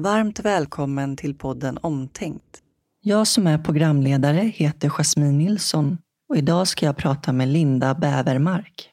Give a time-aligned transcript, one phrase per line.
[0.00, 2.62] Varmt välkommen till podden Omtänkt.
[3.02, 8.90] Jag som är programledare heter Jasmine Nilsson och idag ska jag prata med Linda Bävermark.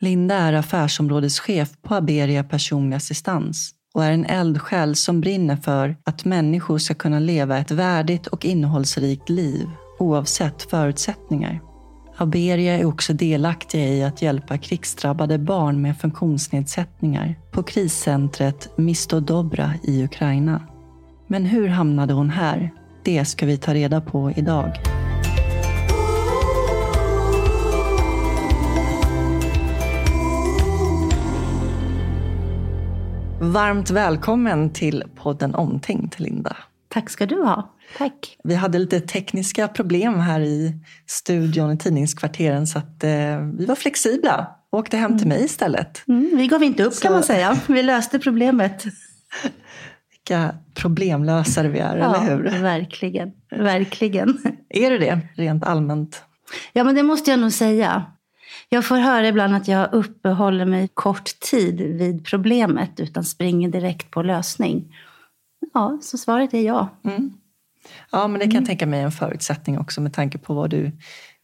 [0.00, 6.24] Linda är affärsområdeschef på Aberia personlig assistans och är en eldsjäl som brinner för att
[6.24, 11.65] människor ska kunna leva ett värdigt och innehållsrikt liv oavsett förutsättningar.
[12.18, 19.74] Haberia är också delaktiga i att hjälpa krigsdrabbade barn med funktionsnedsättningar på kriscentret Misto Dobra
[19.82, 20.62] i Ukraina.
[21.26, 22.72] Men hur hamnade hon här?
[23.04, 24.72] Det ska vi ta reda på idag.
[33.40, 36.56] Varmt välkommen till podden Omtänkt, Linda.
[36.88, 37.75] Tack ska du ha.
[37.98, 38.38] Tack.
[38.44, 40.74] Vi hade lite tekniska problem här i
[41.06, 46.02] studion i tidningskvarteren så att eh, vi var flexibla och åkte hem till mig istället.
[46.08, 47.02] Mm, vi gav inte upp så...
[47.02, 47.58] kan man säga.
[47.66, 48.84] Vi löste problemet.
[50.10, 52.62] Vilka problemlösare vi är, ja, eller hur?
[52.62, 54.38] Verkligen, verkligen.
[54.68, 56.22] Är du det, rent allmänt?
[56.72, 58.04] Ja, men det måste jag nog säga.
[58.68, 64.10] Jag får höra ibland att jag uppehåller mig kort tid vid problemet utan springer direkt
[64.10, 64.96] på lösning.
[65.74, 66.88] Ja, så svaret är ja.
[67.04, 67.32] Mm.
[68.10, 68.66] Ja, men det kan jag mm.
[68.66, 70.92] tänka mig en förutsättning också med tanke på vad du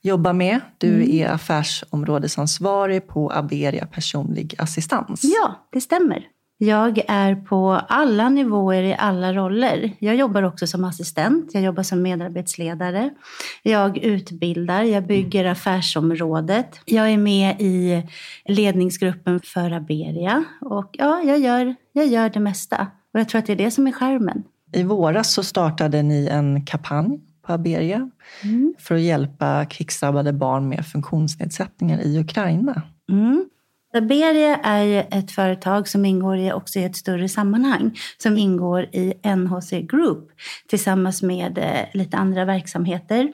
[0.03, 0.61] jobbar med.
[0.79, 1.11] Du mm.
[1.11, 5.21] är affärsområdesansvarig på Aberia personlig assistans.
[5.25, 6.29] Ja, det stämmer.
[6.65, 9.93] Jag är på alla nivåer i alla roller.
[9.99, 13.11] Jag jobbar också som assistent, jag jobbar som medarbetsledare.
[13.63, 16.81] Jag utbildar, jag bygger affärsområdet.
[16.85, 18.03] Jag är med i
[18.45, 20.45] ledningsgruppen för Aberia.
[20.61, 22.87] Och ja, jag gör, jag gör det mesta.
[23.15, 24.45] Och jag tror att det är det som är skärmen.
[24.73, 28.11] I våras så startade ni en kampanj på Aberia
[28.45, 28.75] mm.
[28.79, 32.83] för att hjälpa krigsdrabbade barn med funktionsnedsättningar i Ukraina.
[33.11, 33.45] Mm.
[33.95, 39.15] Aberia är ett företag som ingår i, också i ett större sammanhang som ingår i
[39.37, 40.29] NHC Group
[40.69, 43.33] tillsammans med eh, lite andra verksamheter.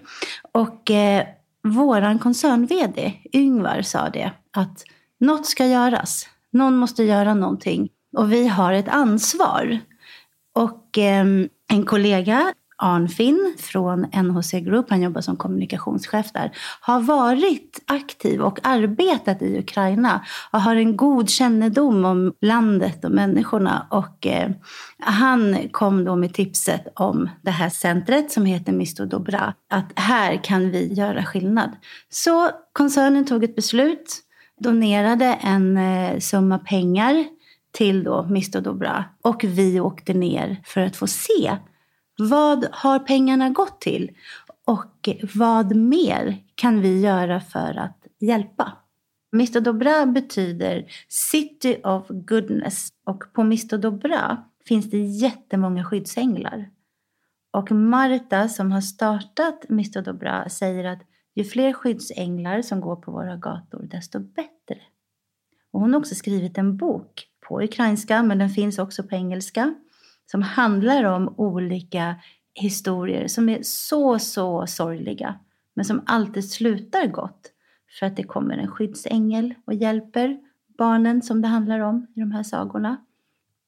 [0.52, 1.26] Och eh,
[1.62, 4.84] våran koncern-VD Yngvar sa det att
[5.20, 6.28] något ska göras.
[6.50, 9.78] Någon måste göra någonting och vi har ett ansvar.
[10.58, 11.24] Och eh,
[11.68, 18.58] en kollega, Arnfinn från NHC Group, han jobbar som kommunikationschef där, har varit aktiv och
[18.62, 23.86] arbetat i Ukraina och har en god kännedom om landet och människorna.
[23.90, 24.50] Och eh,
[24.98, 30.44] han kom då med tipset om det här centret som heter Misto Dobra, att här
[30.44, 31.70] kan vi göra skillnad.
[32.08, 34.16] Så koncernen tog ett beslut,
[34.60, 37.24] donerade en eh, summa pengar
[37.70, 39.04] till då Mr Dobra.
[39.22, 41.56] Och vi åkte ner för att få se
[42.18, 44.10] vad har pengarna gått till
[44.66, 48.72] och vad mer kan vi göra för att hjälpa?
[49.34, 56.70] Mr Dobra betyder City of Goodness och på Mr Dobra finns det jättemånga skyddsänglar.
[57.50, 61.02] Och Marta som har startat Mr Dobra säger att
[61.34, 64.80] ju fler skyddsänglar som går på våra gator desto bättre.
[65.72, 69.74] Och hon har också skrivit en bok på ukrainska, men den finns också på engelska,
[70.26, 72.14] som handlar om olika
[72.54, 75.38] historier som är så, så sorgliga,
[75.74, 77.52] men som alltid slutar gott
[77.98, 80.38] för att det kommer en skyddsängel och hjälper
[80.78, 82.96] barnen som det handlar om i de här sagorna.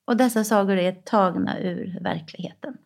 [0.05, 2.77] Och dessa sagor är tagna ur verkligheten.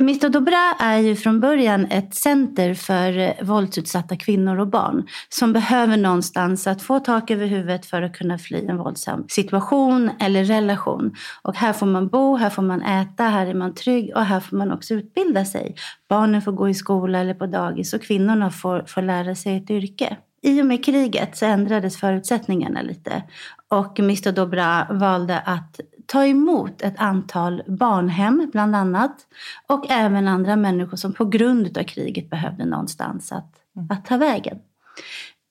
[0.00, 5.52] Mr Dobra är ju från början ett center för eh, våldsutsatta kvinnor och barn som
[5.52, 10.44] behöver någonstans att få tak över huvudet för att kunna fly en våldsam situation eller
[10.44, 11.14] relation.
[11.42, 14.40] Och här får man bo, här får man äta, här är man trygg och här
[14.40, 15.74] får man också utbilda sig.
[16.08, 19.70] Barnen får gå i skola eller på dagis och kvinnorna får, får lära sig ett
[19.70, 20.16] yrke.
[20.42, 23.22] I och med kriget så ändrades förutsättningarna lite
[23.68, 25.80] och Mr Dobra valde att
[26.12, 29.26] ta emot ett antal barnhem bland annat
[29.66, 33.88] och även andra människor som på grund av kriget behövde någonstans att, mm.
[33.90, 34.58] att ta vägen.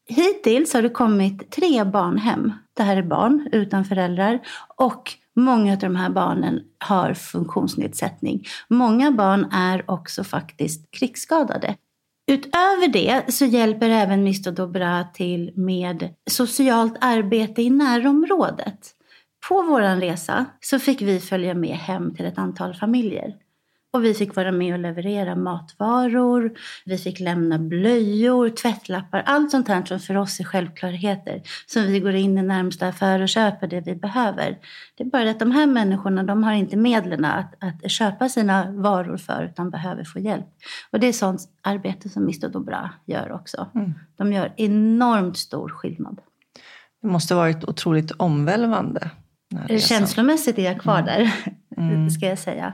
[0.09, 2.53] Hittills har det kommit tre barnhem.
[2.73, 4.40] Det här är barn utan föräldrar
[4.78, 8.46] och många av de här barnen har funktionsnedsättning.
[8.67, 11.76] Många barn är också faktiskt krigsskadade.
[12.32, 18.97] Utöver det så hjälper även Mr Dobra till med socialt arbete i närområdet.
[19.47, 23.35] På vår resa så fick vi följa med hem till ett antal familjer.
[23.91, 26.52] Och vi fick vara med och leverera matvaror,
[26.85, 31.41] vi fick lämna blöjor, tvättlappar, allt sånt här som för oss är självklarheter.
[31.66, 34.58] Som vi går in i närmsta affär och köper det vi behöver.
[34.96, 38.72] Det är bara att de här människorna, de har inte medlen att, att köpa sina
[38.72, 40.47] varor för, utan behöver få hjälp.
[40.91, 43.67] Och det är sånt arbete som Mr Dobra gör också.
[43.76, 43.94] Mm.
[44.17, 46.22] De gör enormt stor skillnad.
[47.02, 49.11] Det måste varit otroligt omvälvande
[49.79, 51.05] Känslomässigt är jag kvar mm.
[51.05, 51.34] där.
[51.78, 52.09] mm.
[52.09, 52.73] ska jag säga.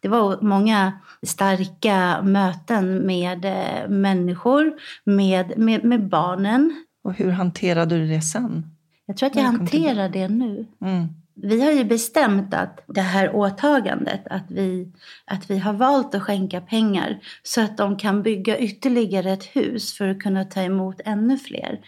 [0.00, 0.92] Det var många
[1.22, 4.72] starka möten med eh, människor,
[5.04, 6.84] med, med, med barnen.
[7.04, 8.70] Och hur hanterade du det sen?
[9.06, 10.66] Jag tror att jag hanterar det nu.
[10.80, 11.08] Mm.
[11.36, 14.92] Vi har ju bestämt att det här åtagandet, att vi,
[15.24, 19.96] att vi har valt att skänka pengar så att de kan bygga ytterligare ett hus
[19.96, 21.80] för att kunna ta emot ännu fler.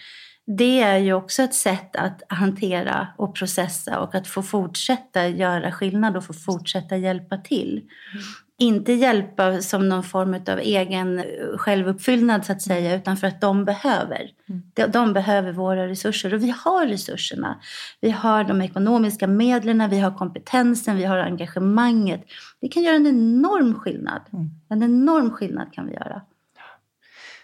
[0.47, 5.73] Det är ju också ett sätt att hantera och processa och att få fortsätta göra
[5.73, 7.83] skillnad och få fortsätta hjälpa till.
[8.13, 8.25] Mm
[8.59, 11.25] inte hjälpa som någon form av egen
[11.57, 14.31] självuppfyllnad så att säga, utan för att de behöver.
[14.49, 14.63] Mm.
[14.75, 17.61] De, de, behöver våra resurser och vi har resurserna.
[18.01, 22.25] Vi har de ekonomiska medlen, vi har kompetensen, vi har engagemanget.
[22.61, 24.23] Det kan göra en enorm skillnad.
[24.33, 24.51] Mm.
[24.69, 26.23] En enorm skillnad kan vi göra.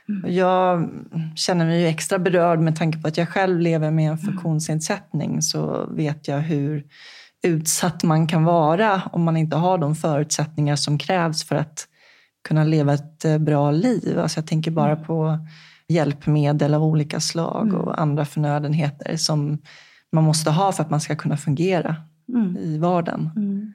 [0.08, 0.34] Mm.
[0.34, 0.90] Jag
[1.36, 5.42] känner mig ju extra berörd med tanke på att jag själv lever med en funktionsnedsättning
[5.42, 6.84] så vet jag hur
[7.42, 11.88] utsatt man kan vara om man inte har de förutsättningar som krävs för att
[12.48, 14.18] kunna leva ett eh, bra liv.
[14.18, 15.04] Alltså jag tänker bara mm.
[15.04, 15.38] på
[15.88, 17.80] hjälpmedel av olika slag mm.
[17.80, 19.58] och andra förnödenheter som
[20.12, 21.96] man måste ha för att man ska kunna fungera
[22.28, 22.56] mm.
[22.56, 23.30] i vardagen.
[23.36, 23.72] Mm.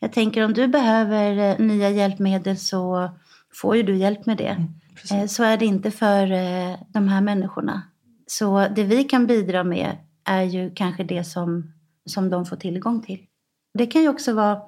[0.00, 3.10] Jag tänker om du behöver eh, nya hjälpmedel så
[3.54, 4.66] får ju du hjälp med det.
[5.00, 5.12] Precis.
[5.12, 7.82] Eh, så är det inte för eh, de här människorna.
[8.26, 11.72] Så det vi kan bidra med är ju kanske det som
[12.08, 13.24] som de får tillgång till.
[13.78, 14.60] Det kan ju också vara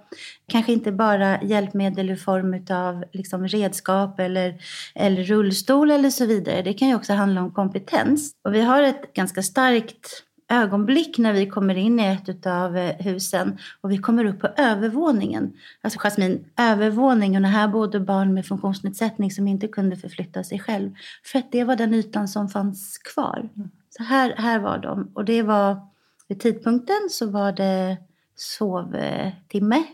[0.49, 4.62] kanske inte bara hjälpmedel i form av liksom redskap eller,
[4.94, 6.62] eller rullstol eller så vidare.
[6.62, 8.33] Det kan ju också handla om kompetens.
[8.44, 12.97] Och vi har ett ganska starkt ögonblick när vi kommer in i ett av eh,
[12.97, 15.52] husen och vi kommer upp på övervåningen.
[15.81, 20.91] Alltså Jasmin, övervåningen och här bodde barn med funktionsnedsättning som inte kunde förflytta sig själv.
[21.25, 23.49] För att det var den ytan som fanns kvar.
[23.91, 25.81] Så här, här var de och det var
[26.29, 27.97] vid tidpunkten så var det
[28.35, 29.85] sovtimme.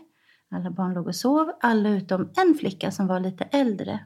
[0.51, 3.99] Alla barn låg och sov, alla utom en flicka som var lite äldre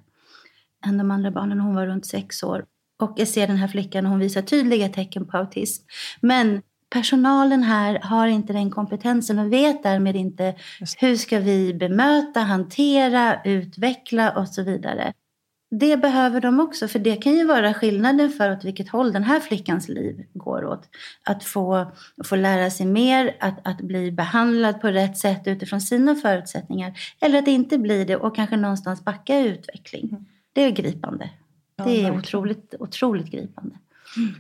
[0.86, 1.60] än de andra barnen.
[1.60, 2.66] Hon var runt sex år.
[3.02, 5.84] Och jag ser den här flickan och hon visar tydliga tecken på autism.
[6.22, 10.56] Men personalen här har inte den kompetensen och vet därmed inte
[10.98, 15.14] hur ska vi bemöta, hantera, utveckla och så vidare
[15.72, 19.24] det behöver de också, för det kan ju vara skillnaden för åt vilket håll den
[19.24, 20.90] här flickans liv går åt.
[21.24, 21.92] Att få,
[22.24, 26.94] få lära sig mer, att, att bli behandlad på rätt sätt utifrån sina förutsättningar.
[27.20, 30.10] Eller att inte bli det och kanske någonstans backa i utveckling.
[30.10, 30.26] Mm.
[30.54, 31.30] Det är gripande.
[31.86, 33.76] Det är otroligt, otroligt gripande.
[34.18, 34.34] Mm.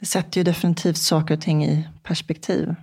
[0.00, 2.74] Det sätter ju definitivt saker och ting i perspektiv.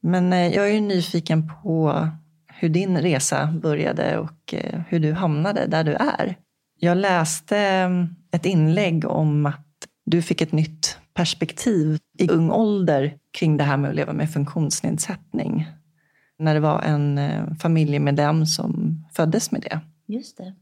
[0.00, 2.08] Men eh, jag är ju nyfiken på
[2.46, 6.36] hur din resa började och eh, hur du hamnade där du är.
[6.78, 9.66] Jag läste mm, ett inlägg om att
[10.04, 14.32] du fick ett nytt perspektiv i ung ålder kring det här med att leva med
[14.32, 15.66] funktionsnedsättning.
[16.38, 19.80] När det var en eh, familjemedlem som föddes med det.
[20.06, 20.54] Just det.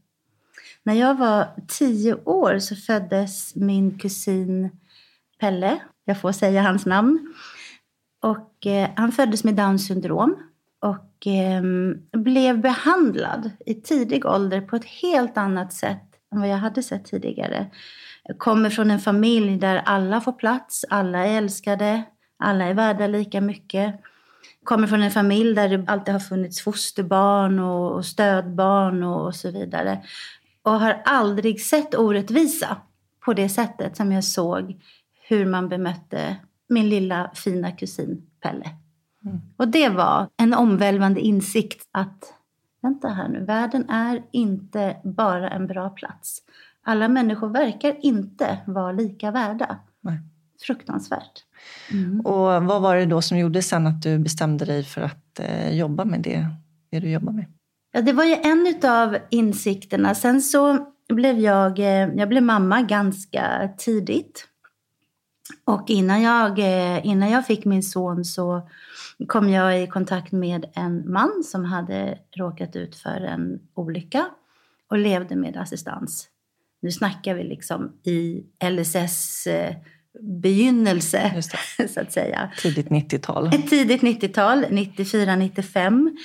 [0.83, 4.69] När jag var tio år så föddes min kusin
[5.39, 5.79] Pelle.
[6.05, 7.33] Jag får säga hans namn.
[8.23, 10.37] Och eh, han föddes med Downs syndrom
[10.81, 11.61] och eh,
[12.11, 17.05] blev behandlad i tidig ålder på ett helt annat sätt än vad jag hade sett
[17.05, 17.67] tidigare.
[18.23, 22.03] Jag kommer från en familj där alla får plats, alla är älskade,
[22.39, 23.95] alla är värda lika mycket.
[24.63, 29.51] Kommer från en familj där det alltid har funnits fosterbarn och, stödbarn och, och så
[29.51, 30.01] vidare.
[30.63, 32.77] Och har aldrig sett orättvisa
[33.25, 34.81] på det sättet som jag såg
[35.27, 36.35] hur man bemötte
[36.69, 38.69] min lilla fina kusin Pelle.
[39.25, 39.41] Mm.
[39.57, 42.33] Och det var en omvälvande insikt att
[42.81, 46.41] vänta här nu, världen är inte bara en bra plats.
[46.83, 49.79] Alla människor verkar inte vara lika värda.
[50.01, 50.19] Nej.
[50.61, 51.45] Fruktansvärt.
[51.91, 52.21] Mm.
[52.21, 55.77] Och vad var det då som gjorde sen att du bestämde dig för att eh,
[55.77, 56.45] jobba med det,
[56.91, 57.45] det du jobbar med?
[57.91, 60.15] Ja, det var ju en av insikterna.
[60.15, 64.47] Sen så blev jag, eh, jag blev mamma ganska tidigt.
[65.65, 68.69] Och innan jag, eh, innan jag fick min son så
[69.27, 74.25] kom jag i kontakt med en man som hade råkat ut för en olycka
[74.89, 76.27] och levde med assistans.
[76.81, 79.75] Nu snackar vi liksom i LSS eh,
[80.19, 81.41] begynnelse,
[81.89, 82.51] så att säga.
[82.57, 83.47] Tidigt 90-tal.
[83.47, 86.17] Ett tidigt 90-tal, 94-95.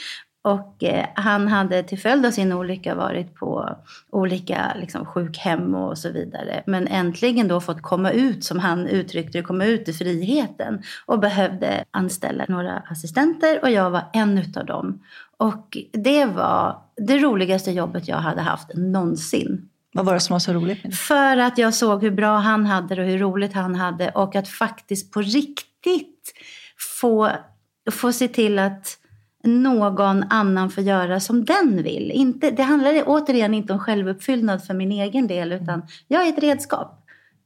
[0.46, 3.76] Och eh, han hade till följd av sin olycka varit på
[4.10, 6.62] olika liksom, sjukhem och så vidare.
[6.66, 10.82] Men äntligen då fått komma ut, som han uttryckte det, komma ut i friheten.
[11.06, 15.02] Och behövde anställa några assistenter och jag var en utav dem.
[15.36, 19.68] Och det var det roligaste jobbet jag hade haft någonsin.
[19.92, 20.96] Vad var det som var så roligt?
[20.96, 24.10] För att jag såg hur bra han hade det och hur roligt han hade.
[24.10, 26.32] Och att faktiskt på riktigt
[27.00, 27.30] få,
[27.90, 28.98] få se till att
[29.46, 32.10] någon annan får göra som den vill.
[32.10, 36.42] Inte, det handlar återigen inte om självuppfyllnad för min egen del utan jag är ett
[36.42, 37.02] redskap.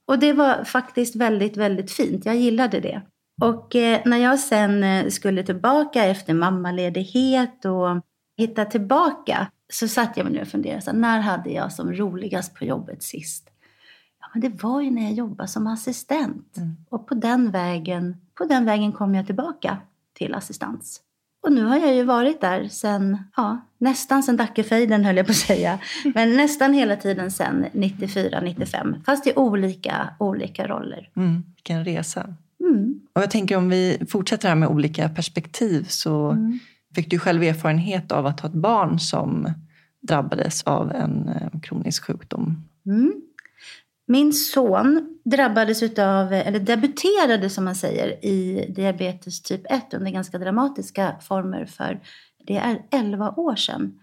[0.07, 2.27] Och det var faktiskt väldigt, väldigt fint.
[2.27, 3.03] Jag gillade det.
[3.43, 8.05] Och eh, när jag sen eh, skulle tillbaka efter mammaledighet och
[8.37, 10.83] hitta tillbaka så satt jag mig ner och funderade.
[10.83, 13.51] Så när hade jag som roligast på jobbet sist?
[14.21, 16.57] Ja, men det var ju när jag jobbade som assistent.
[16.57, 16.77] Mm.
[16.89, 19.77] Och på den, vägen, på den vägen kom jag tillbaka
[20.13, 21.01] till assistans.
[21.43, 25.31] Och nu har jag ju varit där sen, ja, nästan sen Dackefejden höll jag på
[25.31, 25.79] att säga.
[26.15, 29.05] Men nästan hela tiden sen 94-95.
[29.05, 31.11] Fast i olika, olika roller.
[31.17, 32.35] Mm, vilken resa.
[32.61, 33.01] Mm.
[33.13, 36.59] Och jag tänker om vi fortsätter här med olika perspektiv så mm.
[36.95, 39.53] fick du själv erfarenhet av att ha ett barn som
[40.01, 42.69] drabbades av en eh, kronisk sjukdom.
[42.87, 43.13] Mm.
[44.11, 50.39] Min son drabbades utav, eller debuterade som man säger, i diabetes typ 1 under ganska
[50.39, 52.01] dramatiska former för
[52.47, 54.01] det är 11 år sedan.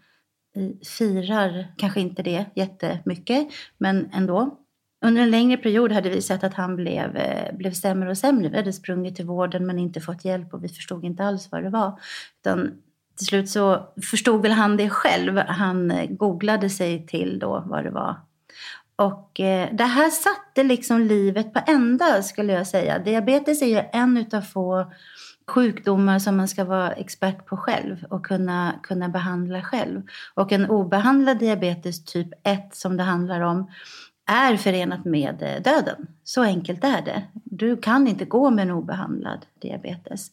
[0.53, 3.47] Vi firar kanske inte det jättemycket,
[3.77, 4.57] men ändå.
[5.05, 8.49] Under en längre period hade vi sett att han blev, eh, blev sämre och sämre.
[8.49, 11.63] Vi hade sprungit till vården men inte fått hjälp och vi förstod inte alls vad
[11.63, 11.99] det var.
[12.41, 12.71] Utan
[13.17, 15.37] till slut så förstod väl han det själv.
[15.37, 18.15] Han eh, googlade sig till då vad det var.
[18.97, 22.99] Och eh, det här satte liksom livet på ända skulle jag säga.
[22.99, 24.91] Diabetes är ju en utav få
[25.47, 30.01] sjukdomar som man ska vara expert på själv och kunna, kunna behandla själv.
[30.33, 33.71] Och en obehandlad diabetes typ 1 som det handlar om
[34.25, 36.07] är förenat med eh, döden.
[36.23, 37.23] Så enkelt är det.
[37.33, 40.31] Du kan inte gå med en obehandlad diabetes.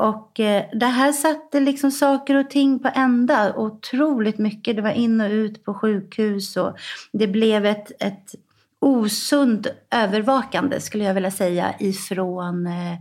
[0.00, 4.76] Och eh, det här satte liksom saker och ting på ända otroligt mycket.
[4.76, 6.76] Det var in och ut på sjukhus och
[7.12, 8.34] det blev ett, ett
[8.78, 12.98] osunt övervakande skulle jag vilja säga ifrån eh,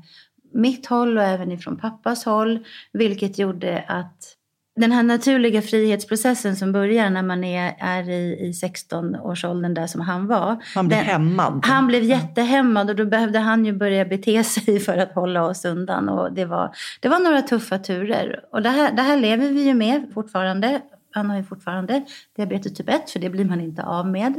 [0.53, 2.65] mitt håll och även ifrån pappas håll.
[2.93, 4.35] Vilket gjorde att
[4.79, 10.01] den här naturliga frihetsprocessen som börjar när man är, är i, i 16-årsåldern där som
[10.01, 10.63] han var.
[10.75, 11.65] Han blev den, hämmad.
[11.65, 15.65] Han blev jättehämmad och då behövde han ju börja bete sig för att hålla oss
[15.65, 16.09] undan.
[16.09, 18.39] Och det, var, det var några tuffa turer.
[18.51, 20.81] Och det här, det här lever vi ju med fortfarande.
[21.11, 22.05] Han har ju fortfarande
[22.37, 24.33] diabetes typ 1 för det blir man inte av med.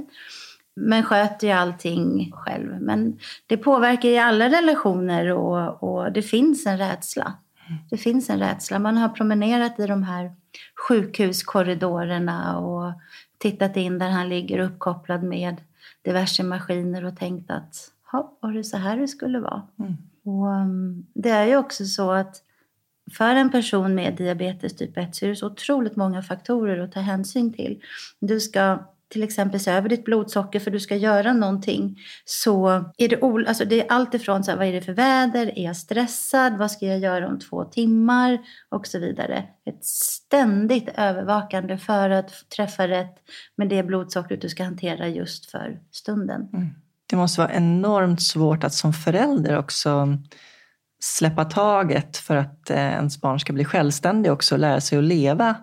[0.77, 2.81] Men sköter ju allting själv.
[2.81, 7.35] Men det påverkar ju alla relationer och, och det finns en rädsla.
[7.91, 8.79] Det finns en rädsla.
[8.79, 10.33] Man har promenerat i de här
[10.89, 12.93] sjukhuskorridorerna och
[13.39, 15.61] tittat in där han ligger uppkopplad med
[16.03, 17.91] diverse maskiner och tänkt att
[18.41, 19.63] var det så här det skulle vara?
[19.79, 19.97] Mm.
[20.25, 22.43] Och, um, det är ju också så att
[23.13, 26.93] för en person med diabetes typ 1 så är det så otroligt många faktorer att
[26.93, 27.83] ta hänsyn till.
[28.21, 28.79] Du ska
[29.11, 33.65] till exempel se över ditt blodsocker för du ska göra någonting så är det, alltså
[33.65, 36.71] det är allt ifrån så här, vad är det för väder, är jag stressad, vad
[36.71, 38.39] ska jag göra om två timmar
[38.69, 39.45] och så vidare.
[39.67, 43.15] Ett ständigt övervakande för att träffa rätt
[43.57, 46.49] med det blodsockret du ska hantera just för stunden.
[46.53, 46.69] Mm.
[47.07, 50.19] Det måste vara enormt svårt att som förälder också
[51.01, 55.05] släppa taget för att eh, ens barn ska bli självständig också och lära sig att
[55.05, 55.57] leva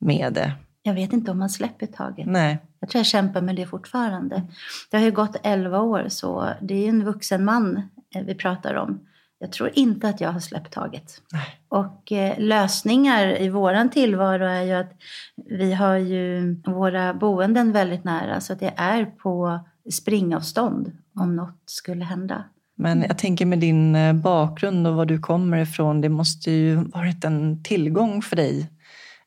[0.00, 0.52] med det.
[0.82, 2.26] Jag vet inte om man släpper taget.
[2.26, 2.58] Nej.
[2.80, 4.42] Jag tror jag kämpar med det fortfarande.
[4.90, 7.82] Det har ju gått 11 år så det är en vuxen man
[8.14, 9.00] eh, vi pratar om.
[9.40, 11.22] Jag tror inte att jag har släppt taget.
[11.32, 11.60] Nej.
[11.68, 14.92] Och eh, lösningar i våran tillvaro är ju att
[15.48, 21.62] vi har ju våra boenden väldigt nära så att det är på springavstånd om något
[21.66, 22.44] skulle hända.
[22.76, 26.74] Men jag tänker med din eh, bakgrund och var du kommer ifrån, det måste ju
[26.74, 28.70] varit en tillgång för dig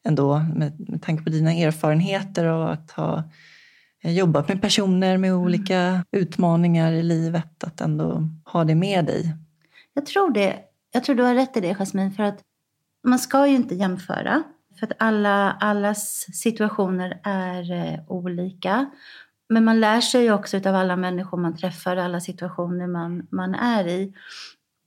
[0.04, 3.24] ändå med, med tanke på dina erfarenheter och att ha
[4.04, 5.42] eh, jobbat med personer med mm.
[5.42, 9.36] olika utmaningar i livet, att ändå ha det med dig?
[9.94, 10.60] Jag tror det.
[10.92, 12.40] Jag tror du har rätt i det, Jasmin, för att
[13.04, 14.44] man ska ju inte jämföra.
[14.80, 18.90] För att alla, allas situationer är eh, olika.
[19.50, 23.56] Men man lär sig ju också av alla människor man träffar, alla situationer man, man
[23.56, 24.14] är i.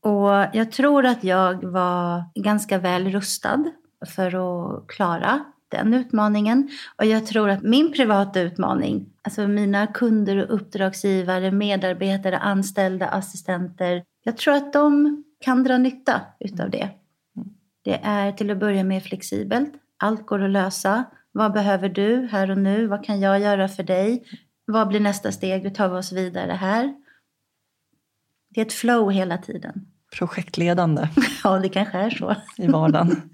[0.00, 3.64] Och jag tror att jag var ganska väl rustad
[4.04, 6.70] för att klara den utmaningen.
[6.96, 14.04] Och jag tror att min privata utmaning, alltså mina kunder och uppdragsgivare, medarbetare, anställda, assistenter,
[14.24, 16.88] jag tror att de kan dra nytta utav det.
[17.82, 19.72] Det är till att börja med flexibelt.
[19.96, 21.04] Allt går att lösa.
[21.32, 22.86] Vad behöver du här och nu?
[22.86, 24.24] Vad kan jag göra för dig?
[24.64, 25.62] Vad blir nästa steg?
[25.62, 26.94] Hur tar vi oss vidare här?
[28.48, 29.86] Det är ett flow hela tiden.
[30.18, 31.08] Projektledande.
[31.44, 32.36] ja, det kanske är så.
[32.56, 33.33] I vardagen.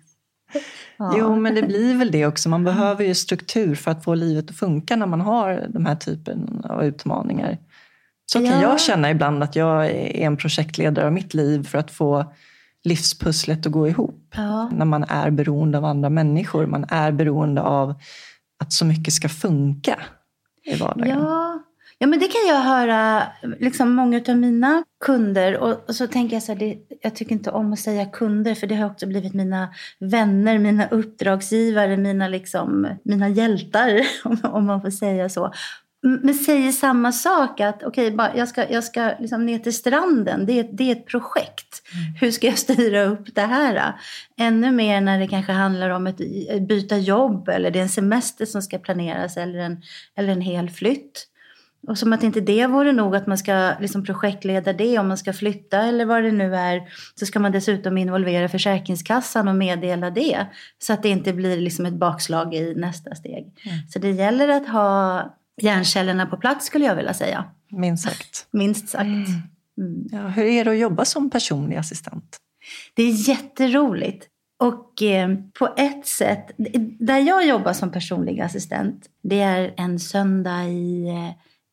[0.96, 1.14] Ja.
[1.18, 2.48] Jo, men det blir väl det också.
[2.48, 5.96] Man behöver ju struktur för att få livet att funka när man har de här
[5.96, 7.58] typen av utmaningar.
[8.32, 8.62] Så kan ja.
[8.62, 12.32] jag känna ibland att jag är en projektledare av mitt liv för att få
[12.84, 14.34] livspusslet att gå ihop.
[14.36, 14.70] Ja.
[14.72, 16.66] När man är beroende av andra människor.
[16.66, 17.94] Man är beroende av
[18.62, 19.98] att så mycket ska funka
[20.64, 21.18] i vardagen.
[21.18, 21.59] Ja,
[22.02, 23.22] ja men det kan jag höra
[23.58, 25.58] liksom många av mina kunder.
[25.58, 28.54] Och, och så tänker jag så här, det, jag tycker inte om att säga kunder
[28.54, 34.66] för det har också blivit mina vänner, mina uppdragsgivare, mina, liksom, mina hjältar om, om
[34.66, 35.52] man får säga så.
[36.02, 40.46] Men säger samma sak att okej, okay, jag ska, jag ska liksom ner till stranden.
[40.46, 41.82] Det är, det är ett projekt.
[41.92, 42.14] Mm.
[42.20, 43.94] Hur ska jag styra upp det här?
[44.40, 46.18] Ännu mer när det kanske handlar om ett
[46.68, 49.82] byta jobb eller det är en semester som ska planeras eller en,
[50.16, 51.29] eller en hel flytt.
[51.86, 55.18] Och som att inte det vore nog att man ska liksom projektleda det om man
[55.18, 56.82] ska flytta eller vad det nu är.
[57.14, 60.46] Så ska man dessutom involvera Försäkringskassan och meddela det.
[60.78, 63.44] Så att det inte blir liksom ett bakslag i nästa steg.
[63.64, 63.78] Mm.
[63.88, 65.24] Så det gäller att ha
[65.62, 67.44] hjärnkällorna på plats skulle jag vilja säga.
[67.70, 68.46] Minst sagt.
[68.50, 69.04] Minst sagt.
[69.04, 69.24] Mm.
[69.78, 70.08] Mm.
[70.12, 72.36] Ja, hur är det att jobba som personlig assistent?
[72.94, 74.26] Det är jätteroligt.
[74.58, 76.50] Och eh, på ett sätt,
[76.98, 81.30] där jag jobbar som personlig assistent, det är en söndag i, eh,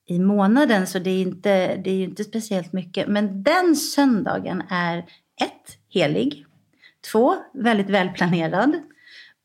[0.08, 3.08] i månaden så det är, inte, det är inte speciellt mycket.
[3.08, 4.98] Men den söndagen är
[5.42, 6.46] ett, helig.
[7.12, 8.76] Två, väldigt välplanerad.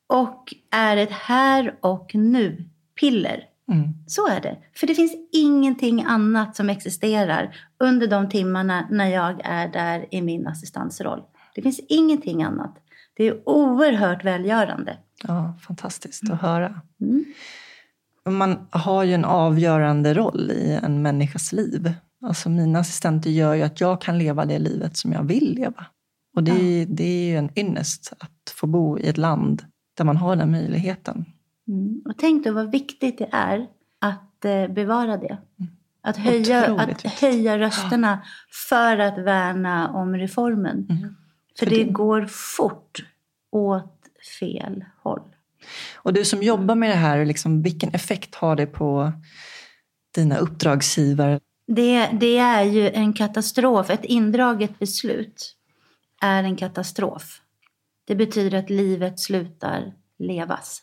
[0.07, 3.45] Och är ett här och nu-piller.
[3.73, 3.89] Mm.
[4.07, 4.59] Så är det.
[4.75, 10.23] För det finns ingenting annat som existerar under de timmarna när jag är där i
[10.23, 11.23] min assistansroll.
[11.55, 12.75] Det finns ingenting annat.
[13.15, 14.97] Det är oerhört välgörande.
[15.23, 16.81] Ja, fantastiskt att höra.
[17.01, 17.25] Mm.
[18.29, 21.93] Man har ju en avgörande roll i en människas liv.
[22.23, 25.87] Alltså mina assistenter gör ju att jag kan leva det livet som jag vill leva.
[26.37, 26.87] Och det, ja.
[26.89, 29.65] det är ju en ynnest att få bo i ett land
[29.97, 31.25] där man har den möjligheten.
[31.69, 32.03] Mm.
[32.05, 33.67] Och tänk då vad viktigt det är
[33.99, 35.39] att eh, bevara det.
[35.59, 35.73] Mm.
[36.03, 38.23] Att höja, att höja rösterna
[38.69, 40.87] för att värna om reformen.
[40.91, 41.17] Mm.
[41.59, 43.05] För, för det, det går fort
[43.51, 43.99] åt
[44.41, 45.32] fel håll.
[45.95, 49.13] Och du som jobbar med det här, liksom, vilken effekt har det på
[50.15, 51.41] dina uppdragsgivare?
[51.67, 53.91] Det, det är ju en katastrof.
[53.91, 55.57] Ett indraget beslut
[56.23, 57.41] är en katastrof.
[58.05, 60.83] Det betyder att livet slutar levas.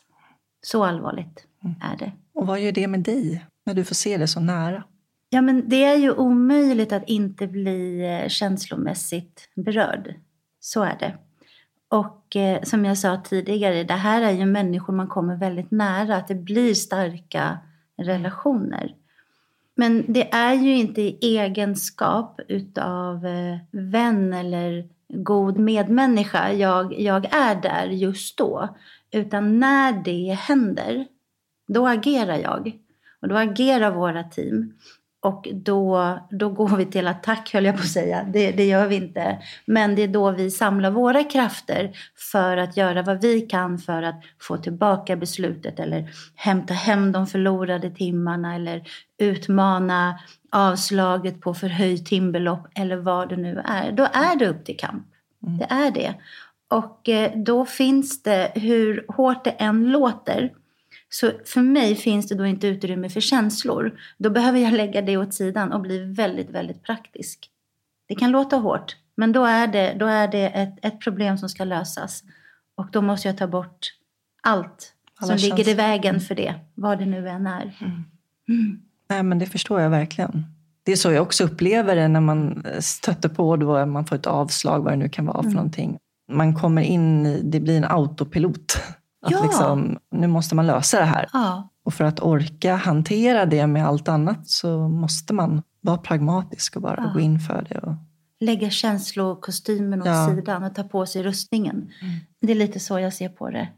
[0.62, 1.76] Så allvarligt mm.
[1.82, 2.12] är det.
[2.34, 4.84] Och vad gör det med dig när du får se det så nära?
[5.30, 10.14] Ja, men det är ju omöjligt att inte bli eh, känslomässigt berörd.
[10.60, 11.18] Så är det.
[11.90, 16.16] Och eh, som jag sa tidigare, det här är ju människor man kommer väldigt nära.
[16.16, 17.58] Att det blir starka
[17.96, 18.94] relationer.
[19.74, 27.34] Men det är ju inte i egenskap utav eh, vän eller god medmänniska jag, jag
[27.34, 28.68] är där just då.
[29.10, 31.06] Utan när det händer,
[31.68, 32.78] då agerar jag.
[33.22, 34.72] Och då agerar våra team.
[35.22, 38.24] Och då, då går vi till attack, höll jag på att säga.
[38.32, 39.38] Det, det gör vi inte.
[39.66, 41.92] Men det är då vi samlar våra krafter
[42.32, 47.26] för att göra vad vi kan för att få tillbaka beslutet eller hämta hem de
[47.26, 48.82] förlorade timmarna eller
[49.18, 50.18] utmana
[50.50, 53.92] avslaget på förhöjt timbelopp eller vad det nu är.
[53.92, 55.06] Då är det upp till kamp.
[55.46, 55.58] Mm.
[55.58, 56.14] Det är det.
[56.70, 60.52] Och eh, då finns det, hur hårt det än låter,
[61.12, 64.00] så för mig finns det då inte utrymme för känslor.
[64.18, 67.50] Då behöver jag lägga det åt sidan och bli väldigt, väldigt praktisk.
[68.08, 71.48] Det kan låta hårt, men då är det, då är det ett, ett problem som
[71.48, 72.22] ska lösas.
[72.76, 73.78] Och då måste jag ta bort
[74.42, 76.20] allt Alla som ligger i vägen mm.
[76.20, 77.76] för det, vad det nu än är.
[77.80, 78.04] Mm.
[78.48, 78.80] Mm.
[79.08, 80.44] Nej, men det förstår jag verkligen.
[80.82, 84.26] Det är så jag också upplever det när man stöter på då man får ett
[84.26, 85.54] avslag, vad det nu kan vara för mm.
[85.54, 85.98] någonting
[86.30, 88.82] man kommer in i, det blir en autopilot.
[89.22, 89.42] Att ja.
[89.42, 91.28] liksom, nu måste man lösa det här.
[91.32, 91.68] Ja.
[91.84, 96.82] Och för att orka hantera det med allt annat så måste man vara pragmatisk och
[96.82, 97.12] bara ja.
[97.12, 97.78] gå in för det.
[97.78, 97.94] Och...
[98.40, 100.28] Lägga känslokostymen åt ja.
[100.28, 101.76] sidan och ta på sig rustningen.
[101.76, 102.14] Mm.
[102.40, 103.68] Det är lite så jag ser på det.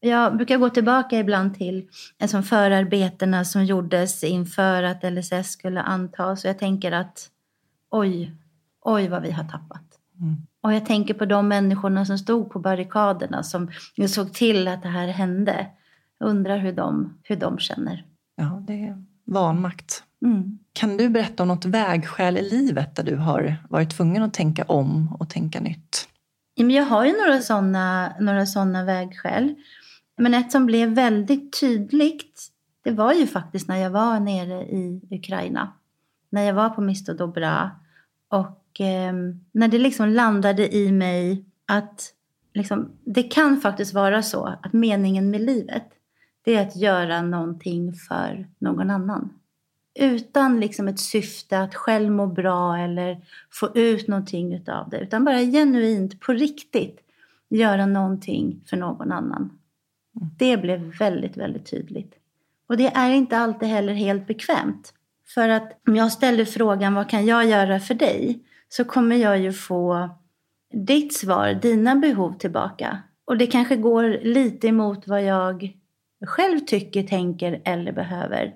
[0.00, 1.88] Jag brukar gå tillbaka ibland till
[2.22, 6.44] alltså, förarbetena som gjordes inför att LSS skulle antas.
[6.44, 7.30] Och jag tänker att
[7.90, 8.34] oj,
[8.80, 9.84] oj vad vi har tappat.
[10.20, 10.46] Mm.
[10.62, 13.70] Och jag tänker på de människorna som stod på barrikaderna som
[14.08, 15.66] såg till att det här hände.
[16.18, 18.04] Jag undrar hur de, hur de känner.
[18.36, 20.04] Ja, det är vanmakt.
[20.24, 20.58] Mm.
[20.72, 24.64] Kan du berätta om något vägskäl i livet där du har varit tvungen att tänka
[24.64, 26.08] om och tänka nytt?
[26.54, 29.54] Jag har ju några sådana några såna vägskäl.
[30.16, 32.48] Men ett som blev väldigt tydligt,
[32.84, 35.72] det var ju faktiskt när jag var nere i Ukraina.
[36.30, 37.70] När jag var på Misto Dobra
[38.28, 39.12] och och eh,
[39.52, 42.12] när det liksom landade i mig att
[42.54, 45.84] liksom, det kan faktiskt vara så att meningen med livet
[46.44, 49.32] det är att göra någonting för någon annan.
[49.94, 54.98] Utan liksom ett syfte att själv må bra eller få ut någonting utav det.
[54.98, 57.00] Utan bara genuint, på riktigt,
[57.48, 59.58] göra någonting för någon annan.
[60.38, 62.14] Det blev väldigt, väldigt tydligt.
[62.66, 64.94] Och det är inte alltid heller helt bekvämt.
[65.34, 68.44] För att om jag ställer frågan vad kan jag göra för dig?
[68.72, 70.10] Så kommer jag ju få
[70.72, 73.02] ditt svar, dina behov tillbaka.
[73.24, 75.76] Och det kanske går lite emot vad jag
[76.26, 78.54] själv tycker, tänker eller behöver.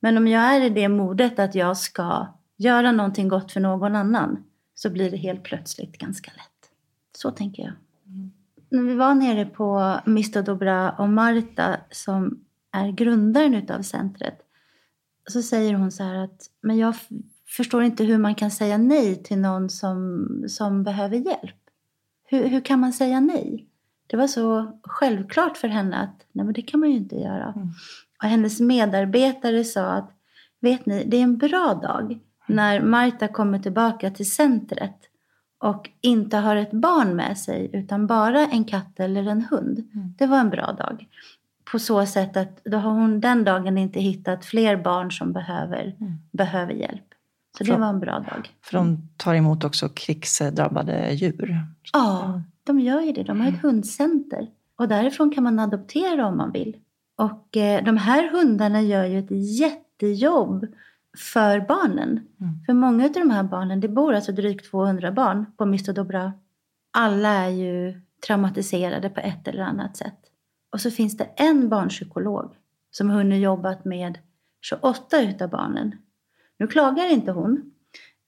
[0.00, 3.96] Men om jag är i det modet att jag ska göra någonting gott för någon
[3.96, 6.70] annan så blir det helt plötsligt ganska lätt.
[7.16, 7.72] Så tänker jag.
[8.06, 8.30] Mm.
[8.70, 14.38] När vi var nere på Mr Dobra och Marta som är grundaren av centret
[15.30, 16.94] så säger hon så här att men jag
[17.48, 21.56] förstår inte hur man kan säga nej till någon som, som behöver hjälp.
[22.24, 23.66] Hur, hur kan man säga nej?
[24.06, 27.52] Det var så självklart för henne att nej men det kan man ju inte göra.
[27.56, 27.68] Mm.
[28.22, 30.10] Och hennes medarbetare sa att
[30.60, 34.96] vet ni, det är en bra dag när Marta kommer tillbaka till centret
[35.58, 39.78] och inte har ett barn med sig utan bara en katt eller en hund.
[39.94, 40.14] Mm.
[40.18, 41.06] Det var en bra dag.
[41.72, 45.96] På så sätt att då har hon den dagen inte hittat fler barn som behöver,
[46.00, 46.12] mm.
[46.32, 47.05] behöver hjälp.
[47.58, 48.50] Så det var en bra dag.
[48.62, 51.58] För de tar emot också krigsdrabbade djur?
[51.92, 53.22] Ja, de gör ju det.
[53.22, 54.48] De har ett hundcenter.
[54.78, 56.76] Och därifrån kan man adoptera om man vill.
[57.16, 60.66] Och eh, de här hundarna gör ju ett jättejobb
[61.34, 62.08] för barnen.
[62.40, 62.64] Mm.
[62.66, 66.32] För många av de här barnen, det bor alltså drygt 200 barn på Mr Dobra.
[66.90, 70.18] Alla är ju traumatiserade på ett eller annat sätt.
[70.72, 72.54] Och så finns det en barnpsykolog
[72.90, 74.18] som har hunnit jobbat med
[74.60, 75.94] 28 utav barnen.
[76.58, 77.72] Nu klagar inte hon,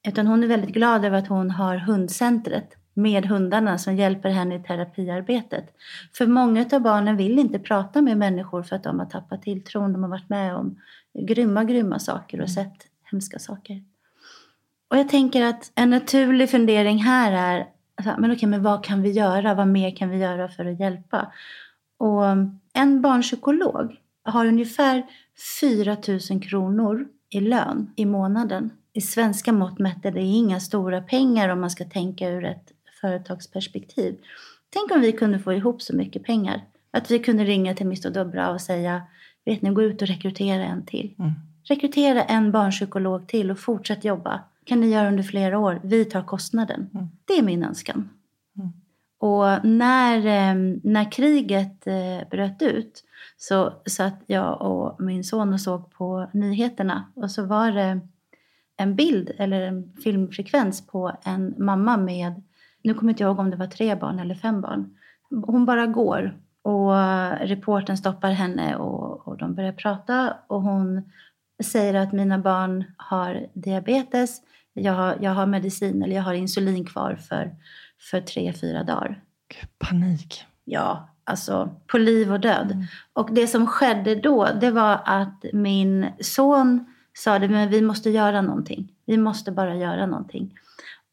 [0.08, 4.54] utan hon är väldigt glad över att hon har hundcentret med hundarna som hjälper henne
[4.56, 5.76] i terapiarbetet.
[6.12, 9.92] För många av barnen vill inte prata med människor för att de har tappat tilltron.
[9.92, 10.80] De har varit med om
[11.18, 12.76] grymma, grymma saker och sett
[13.10, 13.82] hemska saker.
[14.90, 19.02] Och jag tänker att en naturlig fundering här är, alltså, men okej, men vad kan
[19.02, 19.54] vi göra?
[19.54, 21.32] Vad mer kan vi göra för att hjälpa?
[21.98, 22.24] Och
[22.72, 25.06] en barnpsykolog har ungefär
[25.60, 25.96] 4
[26.30, 28.70] 000 kronor i lön i månaden.
[28.92, 32.72] I svenska mått mätt är det inga stora pengar om man ska tänka ur ett
[33.00, 34.18] företagsperspektiv.
[34.70, 36.64] Tänk om vi kunde få ihop så mycket pengar.
[36.90, 39.02] Att vi kunde ringa till Mr Dobra och säga,
[39.44, 41.14] vet ni, gå ut och rekrytera en till.
[41.18, 41.32] Mm.
[41.64, 44.40] Rekrytera en barnpsykolog till och fortsätt jobba.
[44.64, 45.80] kan ni göra under flera år.
[45.84, 46.90] Vi tar kostnaden.
[46.94, 47.08] Mm.
[47.24, 48.08] Det är min önskan.
[49.18, 53.04] Och när, ehm, när kriget eh, bröt ut
[53.36, 58.00] så satt jag och min son och såg på nyheterna och så var det
[58.76, 62.42] en bild eller en filmfrekvens på en mamma med
[62.82, 64.96] nu kommer inte jag ihåg om det var tre barn eller fem barn.
[65.46, 66.92] Hon bara går och
[67.48, 71.02] reporten stoppar henne och, och de börjar prata och hon
[71.62, 74.40] säger att mina barn har diabetes,
[74.72, 77.50] jag har, jag har medicin eller jag har insulin kvar för,
[78.10, 79.22] för tre, fyra dagar.
[79.78, 80.44] Panik.
[80.64, 82.70] Ja, alltså på liv och död.
[82.72, 82.84] Mm.
[83.12, 86.84] Och det som skedde då, det var att min son
[87.14, 88.92] sa att vi måste göra någonting.
[89.06, 90.54] Vi måste bara göra någonting.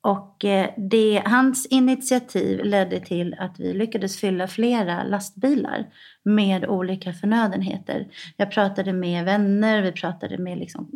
[0.01, 5.85] Och eh, det, hans initiativ ledde till att vi lyckades fylla flera lastbilar
[6.23, 8.07] med olika förnödenheter.
[8.37, 10.91] Jag pratade med vänner, vi pratade med liksom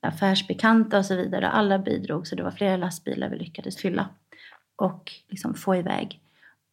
[0.00, 1.48] affärsbekanta och så vidare.
[1.48, 4.08] Alla bidrog, så det var flera lastbilar vi lyckades fylla
[4.76, 6.20] och liksom få iväg.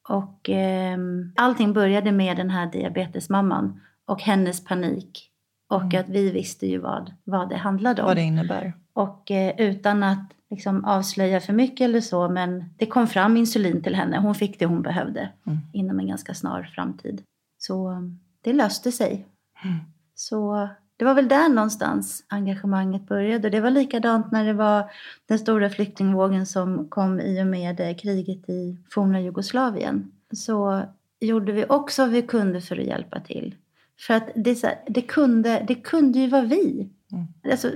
[0.10, 0.98] Och eh,
[1.36, 5.32] allting började med den här diabetesmamman och hennes panik.
[5.70, 6.00] Och mm.
[6.00, 8.06] att vi visste ju vad, vad det handlade om.
[8.08, 8.74] Vad det innebär.
[8.94, 13.84] Och eh, utan att liksom avslöja för mycket eller så, men det kom fram insulin
[13.84, 14.20] till henne.
[14.20, 15.60] Hon fick det hon behövde mm.
[15.74, 17.22] inom en ganska snar framtid.
[17.58, 18.04] Så
[18.42, 19.26] det löste sig.
[19.64, 19.78] Mm.
[20.16, 23.50] Så det var väl där någonstans engagemanget började.
[23.50, 24.92] Det var likadant när det var
[25.26, 30.12] den stora flyktingvågen som kom i och med eh, kriget i forna Jugoslavien.
[30.32, 30.82] Så
[31.20, 33.56] gjorde vi också vad vi kunde för att hjälpa till.
[34.00, 36.90] För att det, det, kunde, det kunde ju vara vi.
[37.12, 37.28] Mm.
[37.52, 37.72] Alltså,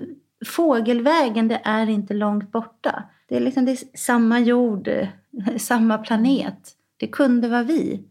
[0.46, 3.04] fågelvägen, det är inte långt borta.
[3.30, 4.90] Det är, liksom, det är samma jord,
[5.58, 6.72] samma planet.
[6.98, 8.04] Det kunde vara vi.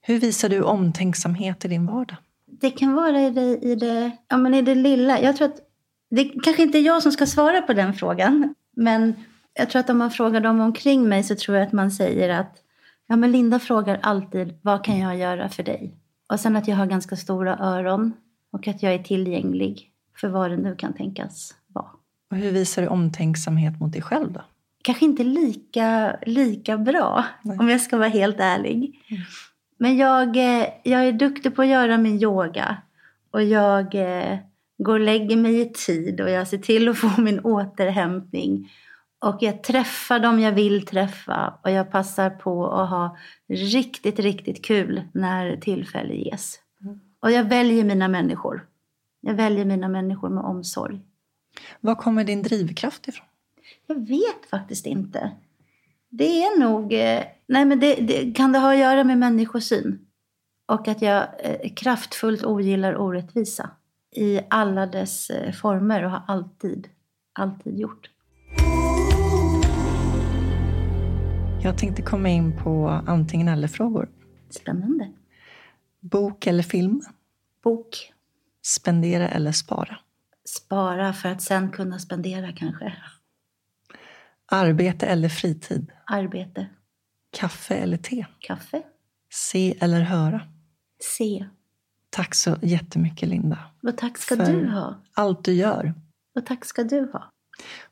[0.00, 2.16] Hur visar du omtänksamhet i din vardag?
[2.62, 5.20] Det kan vara i det, i det, ja, men i det lilla.
[5.20, 5.60] Jag tror att
[6.10, 8.54] det kanske inte är jag som ska svara på den frågan.
[8.76, 9.14] Men
[9.54, 12.28] jag tror att om man frågar dem omkring mig så tror jag att man säger
[12.28, 12.56] att
[13.06, 15.96] ja, men Linda frågar alltid vad kan jag göra för dig?
[16.28, 18.12] Och sen att jag har ganska stora öron
[18.52, 21.90] och att jag är tillgänglig för vad det nu kan tänkas vara.
[22.30, 24.40] Och hur visar du omtänksamhet mot dig själv då?
[24.82, 27.58] Kanske inte lika, lika bra, Nej.
[27.58, 29.00] om jag ska vara helt ärlig.
[29.10, 29.22] Mm.
[29.82, 32.76] Men jag, eh, jag är duktig på att göra min yoga.
[33.30, 34.38] Och jag eh,
[34.78, 38.72] går och lägger mig i tid och jag ser till att få min återhämtning.
[39.24, 43.16] Och jag träffar dem jag vill träffa och jag passar på att ha
[43.48, 46.58] riktigt, riktigt kul när tillfälle ges.
[47.20, 48.66] Och jag väljer mina människor.
[49.20, 51.00] Jag väljer mina människor med omsorg.
[51.80, 53.26] Var kommer din drivkraft ifrån?
[53.86, 55.30] Jag vet faktiskt inte.
[56.08, 56.92] Det är nog...
[57.52, 59.98] Nej, men det, det, kan det ha att göra med människosyn?
[60.66, 63.70] Och att jag eh, kraftfullt ogillar orättvisa
[64.16, 66.88] i alla dess eh, former och har alltid,
[67.32, 68.10] alltid gjort.
[71.62, 74.08] Jag tänkte komma in på antingen eller-frågor.
[74.50, 75.12] Spännande.
[76.00, 77.02] Bok eller film?
[77.64, 78.12] Bok.
[78.62, 79.98] Spendera eller spara?
[80.44, 82.94] Spara för att sen kunna spendera kanske.
[84.46, 85.92] Arbete eller fritid?
[86.06, 86.66] Arbete.
[87.32, 88.26] Kaffe eller te?
[88.38, 88.82] Kaffe.
[89.32, 90.40] Se eller höra?
[91.18, 91.46] Se.
[92.10, 93.58] Tack så jättemycket Linda.
[93.82, 95.02] Och tack ska För du ha.
[95.14, 95.94] allt du gör.
[96.34, 97.30] Och tack ska du ha.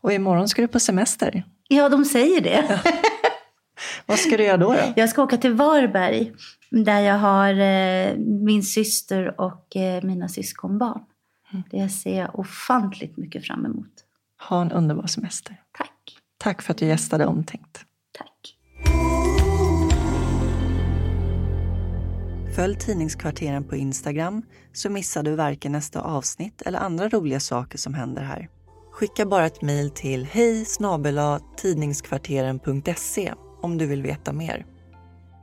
[0.01, 1.45] Och imorgon ska du på semester.
[1.69, 2.81] Ja, de säger det.
[4.07, 4.73] Vad ska du göra då?
[4.73, 4.93] då?
[4.97, 6.33] Jag ska åka till Varberg
[6.71, 11.01] där jag har eh, min syster och eh, mina syskonbarn.
[11.71, 13.93] Det ser jag ofantligt mycket fram emot.
[14.49, 15.57] Ha en underbar semester.
[15.79, 16.19] Tack.
[16.39, 17.85] Tack för att du gästade Omtänkt.
[22.55, 27.95] Följ Tidningskvarteren på Instagram så missar du varken nästa avsnitt eller andra roliga saker som
[27.95, 28.49] händer här.
[28.93, 30.67] Skicka bara ett mejl till hej
[31.57, 34.67] tidningskvarteren.se om du vill veta mer.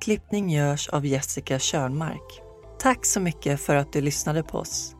[0.01, 2.41] Klippning görs av Jessica Körnmark.
[2.79, 4.95] Tack så mycket för att du lyssnade på oss.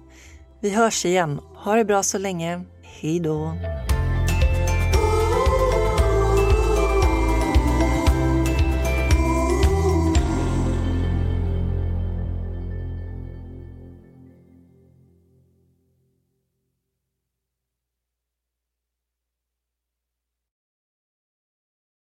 [0.61, 1.39] Vi hörs igen.
[1.55, 2.61] Ha det bra så länge.
[2.83, 3.53] Hej då!